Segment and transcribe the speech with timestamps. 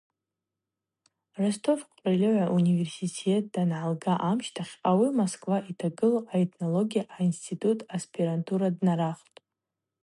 [1.39, 9.37] Ростов къральыгӏва университет дангӏалга амщтахь ауи Москва йтагылу аэтнология а-Институт аспирантура днарахвтӏ.